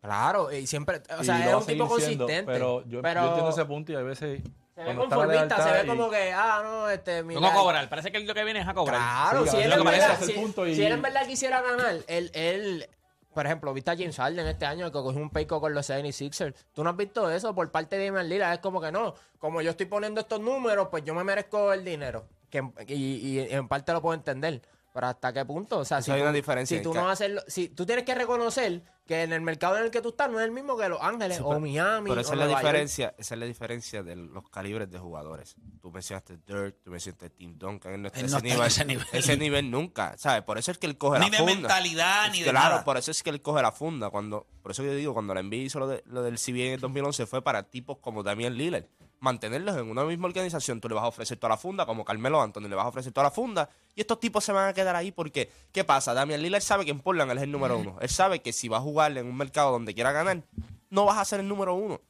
[0.00, 2.42] claro, y siempre, o sea, es un tipo siendo, consistente.
[2.52, 4.42] Pero yo, yo entiendo ese punto y a veces.
[4.74, 7.88] Se ve conformista, se ve y- como que, ah, no, este, mira, a cobrar.
[7.88, 8.96] Parece que lo que viene es a cobrar.
[8.98, 11.62] Claro, Sí, si él, en que verdad, si, punto y- si él en verdad quisiera
[11.62, 12.88] ganar, él, él,
[13.32, 16.52] por ejemplo, viste a James Harden este año que cogió un payco con los 76ers.
[16.72, 18.54] Tú no has visto eso por parte de Damian Lillard.
[18.54, 21.84] Es como que no, como yo estoy poniendo estos números, pues yo me merezco el
[21.84, 22.26] dinero.
[22.50, 24.62] Que, en- y, y en parte lo puedo entender.
[24.90, 27.08] Pero hasta qué punto, o sea, Eso si hay tú, una diferencia si tú no
[27.08, 30.08] haces, lo- si tú tienes que reconocer que en el mercado en el que tú
[30.08, 32.44] estás no es el mismo que Los Ángeles o Miami Pero o esa es la
[32.46, 32.72] Nueva York.
[32.72, 35.54] diferencia, esa es la diferencia de los calibres de jugadores.
[35.80, 38.82] Tú mencionaste Dirk, tú mencionaste Tim Duncan, él no está, Él a no ese, está
[38.82, 39.24] en nivel, ese nivel.
[39.24, 40.42] ese nivel nunca, ¿sabes?
[40.42, 41.54] Por eso es que él coge Ni la de funda.
[41.54, 42.84] mentalidad, ni de Claro, nada.
[42.84, 44.10] por eso es que él coge la funda.
[44.10, 46.72] Cuando, por eso yo digo, cuando la NBA hizo lo, de- lo del CBA en
[46.72, 48.86] el 2011 fue para tipos como Damian Lillard.
[49.20, 52.40] Mantenerlos en una misma organización, tú le vas a ofrecer toda la funda, como Carmelo
[52.40, 54.94] Anthony le vas a ofrecer toda la funda, y estos tipos se van a quedar
[54.94, 56.14] ahí porque, ¿qué pasa?
[56.14, 57.96] Damian Lillard sabe que en Portland él es el número uno.
[58.00, 60.42] Él sabe que si va a jugar en un mercado donde quiera ganar,
[60.90, 62.00] no vas a ser el número uno.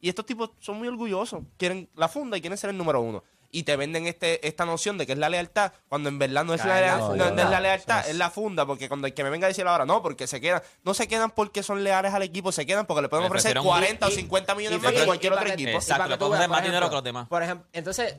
[0.00, 3.24] Y estos tipos son muy orgullosos, quieren la funda y quieren ser el número uno.
[3.50, 6.52] Y te venden este, esta noción de que es la lealtad, cuando en verdad no
[6.52, 7.30] es, la, Cae la leal- no, funda.
[7.30, 9.66] no es la lealtad, es- la funda, porque cuando el que me venga a decir
[9.66, 12.84] ahora, no, porque se quedan, no se quedan porque son leales al equipo, se quedan
[12.84, 15.32] porque le pueden ofrecer ofrecieron 40 o y- 50 millones y más que fíjate, cualquier
[15.32, 15.70] y otro que- equipo.
[15.70, 17.28] y Exacto, que le tú pueden más por dinero ejemplo, que los demás.
[17.28, 18.16] Por ejemplo, entonces,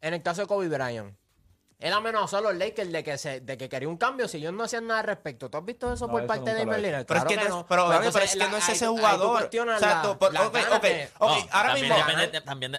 [0.00, 1.16] en el caso de Kobe Bryant,
[1.86, 4.52] él amenazó a los Lakers de que, se, de que quería un cambio si ellos
[4.52, 5.50] no hacían nada al respecto.
[5.50, 7.04] ¿Tú has visto eso No, por eso parte de Lillard?
[7.06, 9.38] Pero es que no pero, pero es que no es ese jugador.
[9.38, 11.88] cuestionas O sea, la- tú- por- las ok, ganas ok, de- ok, No, ahora también
[11.88, 11.96] mismo.
[12.06, 12.78] depende- también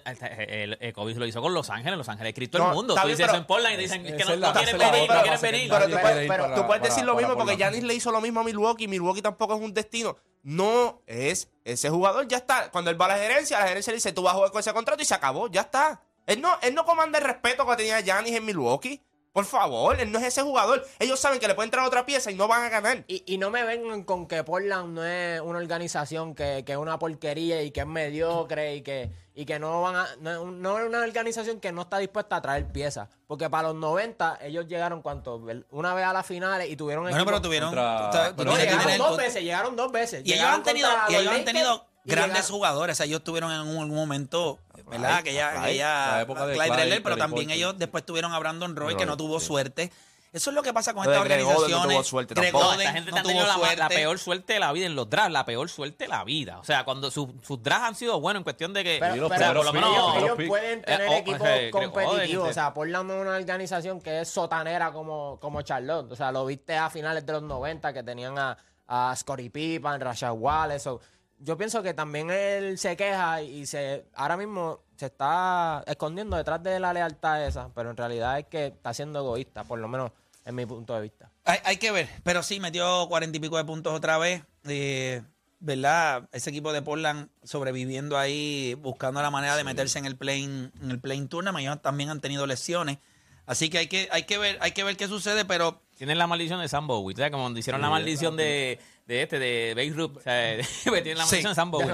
[0.50, 1.98] el, el Kobe lo hizo con Los Ángeles.
[1.98, 2.94] Los Ángeles escrito No, el mundo.
[2.94, 5.10] está Tú bien, dices pero- eso en Portland y dicen Es- que no, quieren venir,
[5.10, 5.70] no quieren venir.
[5.70, 7.58] Pero tú puedes, quiere ir pero para- tú puedes para- decir lo para mismo porque.
[7.58, 8.88] Giannis le hizo lo mismo a Milwaukee.
[8.88, 10.18] Milwaukee tampoco es un destino.
[10.42, 12.70] No es ese jugador, ya está.
[12.72, 14.60] Cuando él va a la gerencia, la gerencia le dice, tú vas a jugar con
[14.60, 16.02] ese contrato y se acabó, ya está.
[16.28, 19.02] Él no, él no comanda el respeto que tenía Giannis en Milwaukee.
[19.32, 20.88] Por favor, él no es ese jugador.
[20.98, 23.04] Ellos saben que le pueden traer otra pieza y no van a ganar.
[23.10, 26.78] Y, y no me vengan con que Portland no es una organización que, que es
[26.78, 30.08] una porquería y que es mediocre y que, y que no van a.
[30.22, 33.10] No, no es una organización que no está dispuesta a traer piezas.
[33.28, 35.36] Porque para los 90 ellos llegaron cuánto?
[35.72, 37.72] Una vez a las finales y tuvieron Bueno, pero tuvieron.
[37.76, 40.22] Contra- tú No, llegaron dos veces, llegaron dos veces.
[40.26, 42.94] Y ellos han tenido, ellos han tenido y grandes llegaron- jugadores.
[42.94, 45.10] O sea, ellos tuvieron en un, algún momento, ¿verdad?
[45.10, 47.58] La aquella época de Clyde Clyde, Drexler, pero también Porter.
[47.58, 49.48] ellos después tuvieron a Brandon Roy, que no tuvo sí.
[49.48, 49.92] suerte.
[50.34, 51.96] Eso es lo que pasa con estas Greg Oden no organizaciones.
[51.96, 52.64] tuvo suerte Greg tampoco.
[52.66, 53.42] No, Oden esta gente no tuvo
[53.78, 56.60] la, peor suerte de la vida en los drafts, la peor suerte de la vida.
[56.60, 58.98] O sea, cuando sus sus drafts han sido buenos en cuestión de que.
[59.00, 62.44] Pero, pero por lo menos- ellos, pueden tener Eh, oh, equipos ese, Greg competitivos.
[62.44, 66.12] Oden, O sea, Portland es una organización que es sotanera como, como Charlotte.
[66.12, 70.02] O sea, lo viste a finales de los 90 que tenían a, a Scottie Pippen,
[70.02, 70.80] Rashad Wallace.
[70.82, 71.00] so,
[71.40, 76.64] yo pienso que también él se queja y se ahora mismo se está escondiendo detrás
[76.64, 77.70] de la lealtad esa.
[77.74, 80.12] Pero en realidad es que está siendo egoísta, por lo menos
[80.46, 81.32] en mi punto de vista.
[81.44, 84.44] Hay, hay que ver, pero sí, metió cuarenta y pico de puntos otra vez.
[84.66, 85.22] eh,
[85.60, 86.30] ¿Verdad?
[86.32, 90.92] Ese equipo de Portland sobreviviendo ahí, buscando la manera de meterse en el plane, en
[90.92, 91.64] el plane tournament.
[91.66, 93.00] Ellos también han tenido lesiones.
[93.48, 96.28] Así que hay que, hay que ver, hay que ver qué sucede, pero Tienen la
[96.28, 97.14] maldición de Sam Bowie.
[97.14, 100.18] O sea, como hicieron la maldición de, de este, de Beirut.
[100.18, 101.36] O sea, tienen la Sí.
[101.44, 101.92] maldición de Sam Bowie.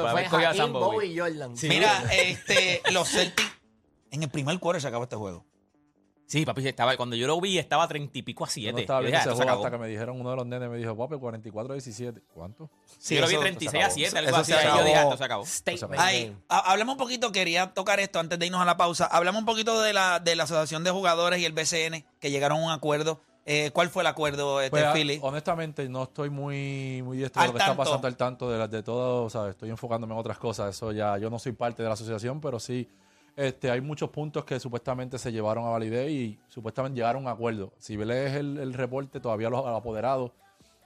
[1.21, 1.53] A Jordan.
[1.63, 3.51] mira, este, los Celtics
[4.11, 5.45] en el primer quarter se acabó este juego.
[6.27, 8.71] Sí, papi, estaba, cuando yo lo vi estaba treinta y pico a Yo siete.
[8.71, 9.65] no estaba viendo ese "Ah, esto se juego acabó".
[9.65, 12.21] hasta que me dijeron, uno de los nenes me dijo, papi, 44-17.
[12.33, 12.69] ¿Cuánto?
[12.97, 14.53] Sí, yo lo vi eso- 36 a 7, algo así.
[14.53, 14.85] se ahí Yo acabó.
[14.85, 15.45] dije, "Ah, esto se acabó.
[15.45, 16.37] Statement Ay, game.
[16.47, 19.07] ha- hablemos un poquito, quería tocar esto antes de irnos a la pausa.
[19.07, 22.59] Hablamos un poquito de la, de la Asociación de Jugadores y el BCN, que llegaron
[22.59, 23.19] a un acuerdo.
[23.45, 25.19] Eh, ¿Cuál fue el acuerdo, este, Pues, ah, Philly?
[25.23, 28.69] honestamente, no estoy muy, muy diestro de lo que está pasando al tanto de, las
[28.69, 29.51] de todo, ¿sabes?
[29.51, 30.75] Estoy enfocándome en otras cosas.
[30.75, 32.87] Eso ya, yo no soy parte de la asociación, pero sí,
[33.35, 37.33] este, hay muchos puntos que supuestamente se llevaron a validez y supuestamente llegaron a un
[37.35, 37.73] acuerdo.
[37.79, 40.31] Si lees el, el reporte, todavía los apoderados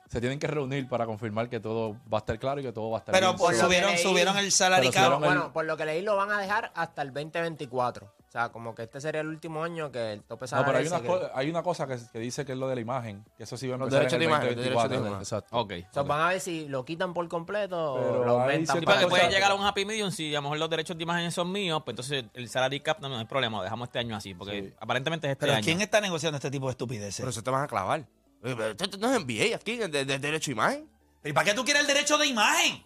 [0.07, 2.91] se tienen que reunir para confirmar que todo va a estar claro y que todo
[2.91, 3.37] va a estar Pero bien.
[3.37, 6.71] por subieron, leí- subieron el el- Bueno, por lo que leí lo van a dejar
[6.75, 8.13] hasta el 2024.
[8.35, 10.87] O sea, como que este sería el último año que el tope No, pero hay
[10.87, 13.65] una, hay cosa que, que dice que es lo de la imagen, que eso sí
[13.65, 15.07] va a Los empezar derechos en de el imagen, los derechos de 2024.
[15.07, 15.21] imagen.
[15.21, 15.57] Exacto.
[15.57, 15.89] Ok.
[15.89, 18.81] O sea, van a ver si lo quitan por completo Pero o lo aumentan.
[18.83, 21.03] para- porque puede llegar a un happy medium si a lo mejor los derechos de
[21.03, 23.99] imagen son míos, pues entonces el salary cap no, no hay problema, lo dejamos este
[23.99, 24.73] año así, porque Sí.
[24.81, 25.63] aparentemente es este Pero año.
[25.63, 27.15] ¿quién está negociando este tipo de estupideces?
[27.21, 28.05] Pero eso te van a clavar.
[28.41, 28.57] Pero
[28.99, 30.89] no es NBA aquí, de, de- de derecho a imagen.
[31.23, 32.83] ¿Y para qué tú quieres el derecho de imagen?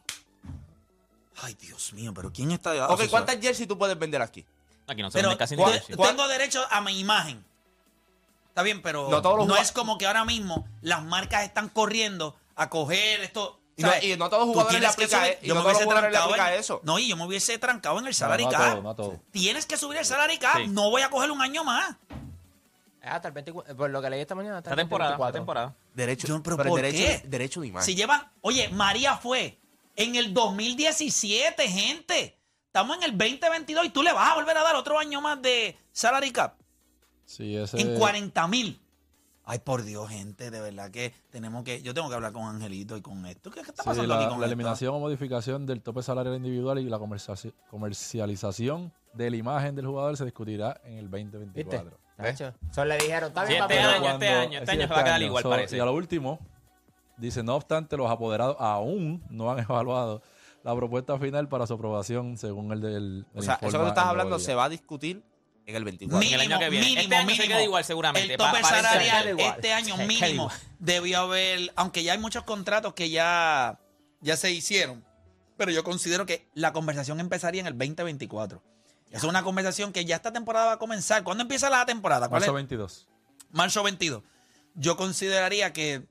[1.41, 4.45] Ay, Dios mío, pero ¿quién está de Ok, ¿cuántas jerseys tú puedes vender aquí?
[4.89, 5.95] Aquí no se Pero vende casi ni yo jersey.
[5.95, 7.45] tengo derecho a mi imagen.
[8.49, 11.43] Está bien, pero No no, todos los jugad- es como que ahora mismo las marcas
[11.43, 13.59] están corriendo a coger esto.
[13.77, 16.17] Y no- y no todos los jugadores le aplica subir- yo no me jugadores le
[16.17, 16.81] en- aplica eso.
[16.83, 18.71] No, y yo me hubiese trancado en el salary no cap.
[18.73, 19.19] todo, no todo.
[19.31, 20.57] Tienes que subir el salary cap.
[20.57, 20.67] Sí.
[20.67, 21.95] No voy a coger un año más.
[23.01, 23.77] Es hasta el 24.
[23.77, 25.39] Por lo que leí esta mañana, hasta el temporada, esta 24.
[25.39, 25.75] temporada.
[25.93, 27.27] Derecho, Yo, pero el ¿por derecho, qué?
[27.29, 27.85] derecho de imagen.
[27.85, 29.57] Si llevan, oye, María fue
[29.95, 32.35] en el 2017, gente.
[32.69, 35.41] Estamos en el 2022 y tú le vas a volver a dar otro año más
[35.41, 36.53] de salary cap
[37.25, 38.79] Sí, ese, en 40 mil.
[39.43, 41.81] Ay, por Dios, gente, de verdad que tenemos que.
[41.81, 43.49] Yo tengo que hablar con Angelito y con esto.
[43.49, 44.53] ¿Qué, qué está sí, pasando la, aquí con la esto?
[44.53, 50.15] eliminación o modificación del tope salarial individual y la comercialización- de la imagen del jugador
[50.15, 51.31] se discutirá en el ¿Viste?
[51.39, 51.97] 2024.
[52.17, 52.53] Tacho.
[52.69, 54.99] Eso le dijeron, está Sí, bien, este año, Cuando- este año, este año se va
[54.99, 55.77] a quedar igual, So, parece.
[55.77, 56.37] Y a lo último,
[57.17, 60.21] dice, no obstante, los apoderados aún no han evaluado
[60.63, 63.25] la propuesta final para su aprobación según el del...
[63.33, 65.23] O sea, eso que tú estás hablando se va a discutir
[65.65, 66.27] en el 24.
[66.27, 66.85] En el año que viene.
[66.85, 67.47] Mínimo, Este año se mínimo.
[67.47, 68.33] queda igual, seguramente.
[68.33, 73.09] El tope salarial este año Se mínimo debió haber, aunque ya hay muchos contratos que
[73.09, 73.79] ya,
[74.21, 75.05] ya se hicieron,
[75.57, 78.61] pero yo considero que la conversación empezaría en el 2024.
[79.11, 81.23] Es una conversación que ya esta temporada va a comenzar.
[81.23, 82.29] ¿Cuándo empieza la temporada?
[82.29, 82.55] ¿Cuál Marzo es?
[82.55, 83.07] 22.
[83.51, 84.23] Marzo 22.
[84.75, 86.03] Yo consideraría que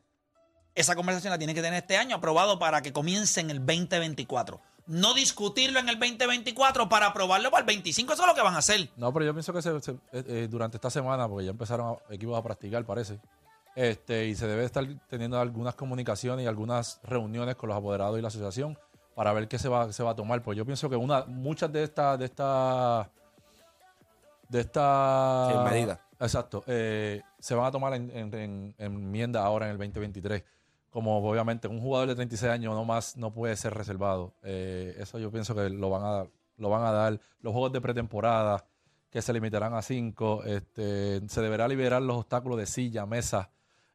[0.80, 4.60] esa conversación la tiene que tener este año aprobado para que comience en el 2024.
[4.86, 8.12] No discutirlo en el 2024 para aprobarlo para el 25.
[8.14, 8.88] Eso es lo que van a hacer.
[8.96, 11.96] No, pero yo pienso que se- se- eh, eh, durante esta semana, porque ya empezaron
[12.08, 13.18] a- equipos a practicar, parece,
[13.76, 18.22] este, y se debe estar teniendo algunas comunicaciones y algunas reuniones con los apoderados y
[18.22, 18.78] la asociación
[19.14, 20.42] para ver qué se va, se va a tomar.
[20.42, 23.06] Pues yo pienso que una, muchas de estas, de estas,
[24.48, 25.98] de estas Sí, medidas.
[26.20, 30.42] Exacto, eh, se van a tomar en, en, en- en enmienda ahora en el 2023.
[30.90, 34.34] Como obviamente un jugador de 36 años no más no puede ser reservado.
[34.42, 36.24] Eh, eso yo pienso que lo van a
[36.56, 37.20] lo van a dar.
[37.40, 38.64] Los juegos de pretemporada
[39.10, 40.42] que se limitarán a cinco.
[40.44, 43.50] Este, se deberá liberar los obstáculos de silla, mesa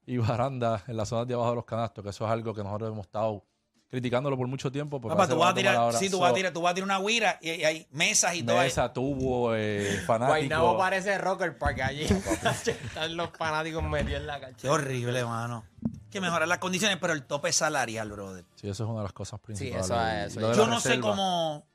[0.05, 2.63] y baranda en las zonas de abajo de los canastos, que eso es algo que
[2.63, 3.43] nosotros hemos estado
[3.89, 4.99] criticándolo por mucho tiempo.
[4.99, 5.99] Papá, tú vas a tirar, tomar ahora.
[5.99, 7.87] sí, tú So, vas a tirar, tú vas a tirar una guira y, y hay
[7.91, 8.57] mesas y todo.
[8.57, 12.03] Mesa, tubo, eh, Guaynabo parece Rocker Park allí.
[12.65, 14.71] Están los fanáticos metidos en la Qué cancha.
[14.71, 15.63] horrible, mano.
[16.13, 18.45] Que mejorar las condiciones, pero el tope salarial, brother.
[18.55, 19.85] Sí, eso es una de las cosas principales.
[19.85, 21.65] eso es, eso Yo no sé cómo.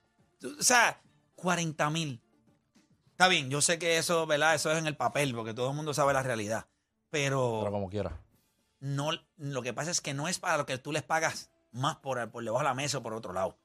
[0.42, 1.01] O sea,
[1.35, 2.22] 40 mil.
[3.11, 4.55] Está bien, yo sé que eso, ¿verdad?
[4.55, 6.66] Eso es en el papel, porque todo el mundo sabe la realidad.
[7.11, 8.20] Pero, Pero como quiera.
[8.79, 11.96] no, lo que pasa es que no es para lo que tú les pagas más
[11.96, 13.59] por, por debajo de la mesa o por otro lado.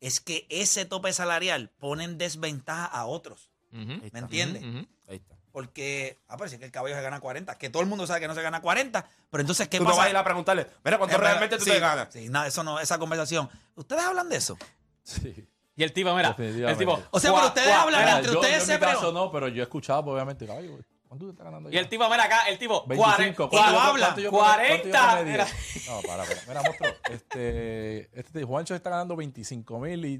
[0.00, 3.50] Es que ese tope salarial pone en desventaja a otros.
[3.70, 4.62] ¿Me entiendes?
[5.08, 5.36] Ahí está.
[5.52, 8.06] Porque, ah, pero si es que el caballo se gana 40, que todo el mundo
[8.06, 9.98] sabe que no se gana 40, pero entonces, ¿qué Tú no pasa?
[9.98, 12.08] vas a ir a preguntarle, mira, ¿cuánto Eh, realmente tú sí, te ganas?
[12.10, 13.50] Sí, nada, eso no, esa conversación.
[13.74, 14.56] ¿Ustedes hablan de eso?
[15.02, 15.46] Sí.
[15.76, 17.02] Y el tipo, mira, el tipo.
[17.10, 19.24] O sea, pero ustedes hablan mira, entre yo, ustedes yo en se mi caso preguntan.
[19.24, 21.80] no, pero yo he escuchado, pues, obviamente, caballo, ¿cuánto tú estás ganando Y ya?
[21.80, 24.52] el tipo, mira acá, el tipo, 25, cuare- y lo habla, ¿cuánto yo promedio?
[24.54, 25.32] 40, ¿Cuánto yo promedio?
[25.32, 25.46] mira.
[25.88, 26.40] No, para, para.
[26.48, 30.18] Mira, monstruo, este, este Juancho está ganando 25 mil y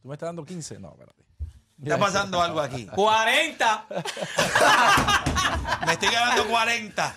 [0.00, 0.78] tú me estás dando 15.
[0.78, 1.22] No, espérate.
[1.82, 2.86] Está pasando algo aquí.
[2.86, 3.86] 40.
[5.86, 7.14] Me estoy ganando 40.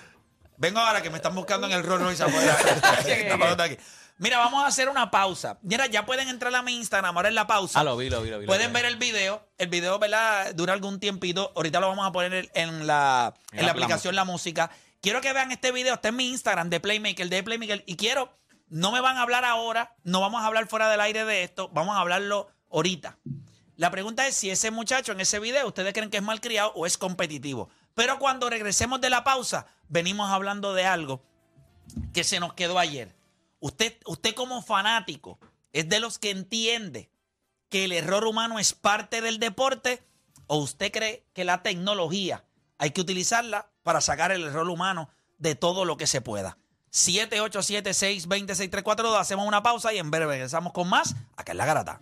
[0.58, 2.56] Vengo ahora que me están buscando en el Rolls Royce afuera.
[3.04, 3.78] ¿Qué está pasando aquí?
[4.20, 5.58] Mira, vamos a hacer una pausa.
[5.64, 7.80] Mira, ya pueden entrar a mi Instagram ahora en la pausa.
[7.80, 8.46] Ah, lo vi, lo vi, lo vi.
[8.46, 8.74] lo Pueden vi.
[8.74, 9.44] ver el video.
[9.58, 10.54] El video, ¿verdad?
[10.54, 11.52] Dura algún tiempito.
[11.56, 14.70] Ahorita lo vamos a poner en la, en En la la aplicación La Música.
[15.02, 15.96] Quiero que vean este video.
[15.96, 17.84] Está en mi Instagram de Playmaker, de Playmaker.
[17.88, 18.32] Y quiero,
[18.70, 19.96] no me van a hablar ahora.
[20.04, 21.70] No vamos a hablar fuera del aire de esto.
[21.70, 23.18] Vamos a hablarlo ahorita.
[23.82, 26.86] La pregunta es si ese muchacho en ese video, ¿ustedes creen que es malcriado o
[26.86, 27.68] es competitivo?
[27.96, 31.24] Pero cuando regresemos de la pausa, venimos hablando de algo
[32.14, 33.16] que se nos quedó ayer.
[33.60, 35.40] Usted, usted como fanático
[35.74, 37.10] es de los que entiende
[37.70, 40.04] que el error humano es parte del deporte
[40.46, 42.46] o usted cree que la tecnología
[42.78, 46.60] hay que utilizarla para sacar el error humano de todo lo que se pueda.
[46.92, 49.20] 787-620-6342.
[49.20, 52.00] Hacemos una pausa y en breve regresamos con más acá en La Garata.